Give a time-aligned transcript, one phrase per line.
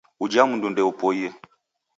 [0.23, 1.27] Uja mundu ndeupoie